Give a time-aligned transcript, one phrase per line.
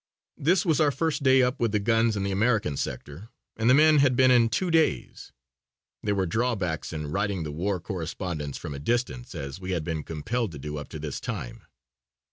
[0.39, 3.75] This was our first day up with the guns in the American sector and the
[3.75, 5.31] men had been in two days.
[6.01, 10.01] There were drawbacks in writing the war correspondence from a distance as we had been
[10.01, 11.67] compelled to do up to this time.